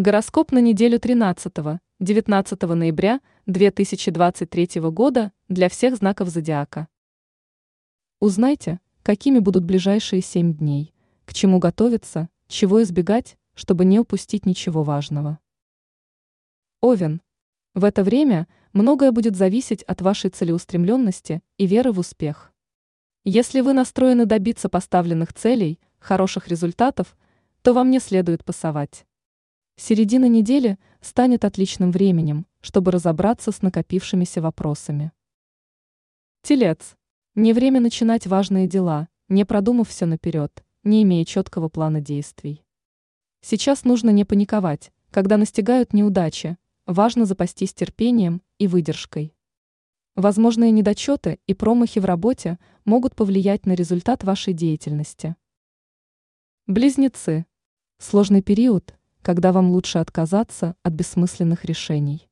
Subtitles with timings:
[0.00, 1.80] Гороскоп на неделю 13-19
[2.74, 6.86] ноября 2023 года для всех знаков зодиака.
[8.20, 14.84] Узнайте, какими будут ближайшие 7 дней, к чему готовиться, чего избегать, чтобы не упустить ничего
[14.84, 15.40] важного.
[16.80, 17.20] Овен.
[17.74, 22.52] В это время многое будет зависеть от вашей целеустремленности и веры в успех.
[23.24, 27.16] Если вы настроены добиться поставленных целей, хороших результатов,
[27.62, 29.07] то вам не следует пасовать.
[29.80, 35.12] Середина недели станет отличным временем, чтобы разобраться с накопившимися вопросами.
[36.42, 36.96] Телец.
[37.36, 42.64] Не время начинать важные дела, не продумав все наперед, не имея четкого плана действий.
[43.40, 49.32] Сейчас нужно не паниковать, когда настигают неудачи, важно запастись терпением и выдержкой.
[50.16, 55.36] Возможные недочеты и промахи в работе могут повлиять на результат вашей деятельности.
[56.66, 57.46] Близнецы.
[57.98, 58.97] Сложный период,
[59.28, 62.30] когда вам лучше отказаться от бессмысленных решений.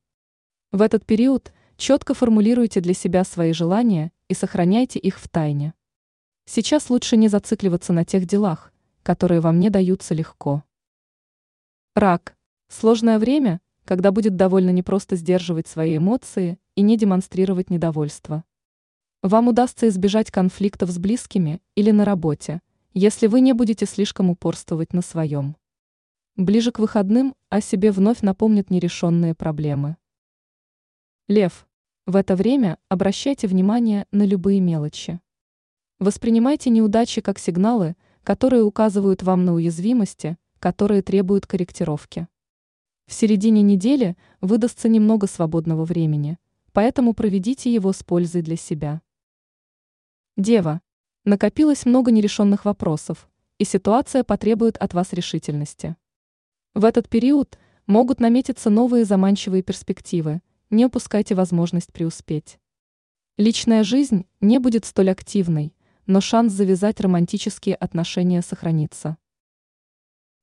[0.73, 5.75] В этот период четко формулируйте для себя свои желания и сохраняйте их в тайне.
[6.47, 10.65] Сейчас лучше не зацикливаться на тех делах, которые вам не даются легко.
[11.95, 12.35] Рак.
[12.69, 18.43] Сложное время, когда будет довольно непросто сдерживать свои эмоции и не демонстрировать недовольство.
[19.23, 22.63] Вам удастся избежать конфликтов с близкими или на работе,
[22.95, 25.57] если вы не будете слишком упорствовать на своем.
[26.37, 29.97] Ближе к выходным о себе вновь напомнят нерешенные проблемы.
[31.29, 31.67] Лев.
[32.05, 35.19] В это время обращайте внимание на любые мелочи.
[35.99, 42.29] Воспринимайте неудачи как сигналы, которые указывают вам на уязвимости, которые требуют корректировки.
[43.07, 46.39] В середине недели выдастся немного свободного времени,
[46.73, 49.01] поэтому проведите его с пользой для себя.
[50.37, 50.83] Дева.
[51.25, 55.97] Накопилось много нерешенных вопросов, и ситуация потребует от вас решительности.
[56.77, 62.59] В этот период могут наметиться новые заманчивые перспективы, не упускайте возможность преуспеть.
[63.39, 65.75] Личная жизнь не будет столь активной,
[66.05, 69.17] но шанс завязать романтические отношения сохранится.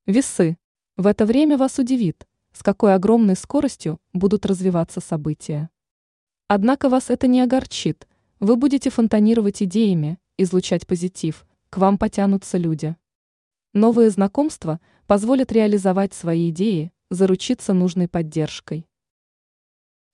[0.07, 0.57] Весы.
[0.97, 5.69] В это время вас удивит, с какой огромной скоростью будут развиваться события.
[6.47, 8.07] Однако вас это не огорчит,
[8.39, 12.95] вы будете фонтанировать идеями, излучать позитив, к вам потянутся люди.
[13.75, 18.87] Новые знакомства позволят реализовать свои идеи, заручиться нужной поддержкой.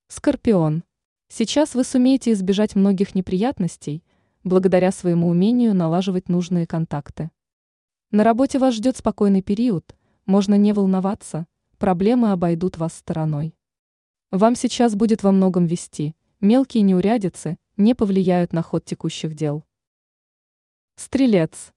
[0.08, 0.86] Скорпион.
[1.28, 4.02] Сейчас вы сумеете избежать многих неприятностей,
[4.46, 7.32] благодаря своему умению налаживать нужные контакты.
[8.12, 9.94] На работе вас ждет спокойный период,
[10.26, 11.46] можно не волноваться,
[11.80, 13.58] проблемы обойдут вас стороной.
[14.32, 19.66] Вам сейчас будет во многом вести, мелкие неурядицы не повлияют на ход текущих дел.
[20.96, 21.74] Стрелец.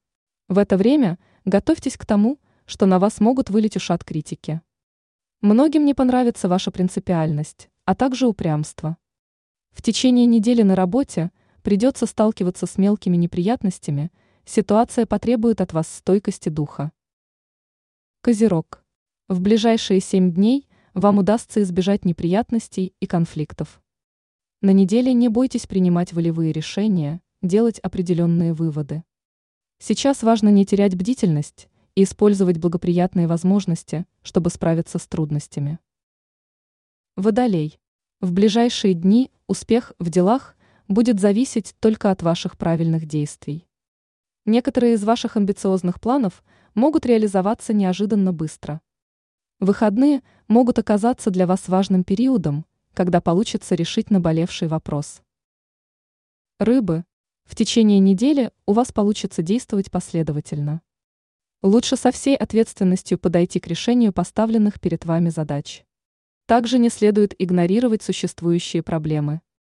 [0.47, 4.61] В это время– готовьтесь к тому, что на вас могут вылить ушат критики.
[5.41, 8.97] Многим не понравится ваша принципиальность, а также упрямство.
[9.73, 11.33] В течение недели на работе
[11.63, 14.13] придется сталкиваться с мелкими неприятностями,
[14.45, 16.93] ситуация потребует от вас стойкости духа.
[18.21, 18.85] Козерог.
[19.29, 23.83] В ближайшие семь дней вам удастся избежать неприятностей и конфликтов.
[24.61, 29.03] На неделе не бойтесь принимать волевые решения, делать определенные выводы.
[29.85, 35.81] Сейчас важно не терять бдительность и использовать благоприятные возможности, чтобы справиться с трудностями.
[37.17, 37.81] Водолей.
[38.21, 40.55] В ближайшие дни успех в делах
[40.87, 43.67] будет зависеть только от ваших правильных действий.
[44.47, 46.45] Некоторые из ваших амбициозных планов
[46.77, 48.81] могут реализоваться неожиданно быстро.
[49.59, 55.23] Выходные могут оказаться для вас важным периодом, когда получится решить наболевший вопрос.
[56.61, 57.05] Рыбы.
[57.45, 60.83] В течение недели у вас получится действовать последовательно.
[61.63, 65.85] Лучше со всей ответственностью подойти к решению поставленных перед вами задач.
[66.47, 69.41] Также не следует игнорировать существующие проблемы.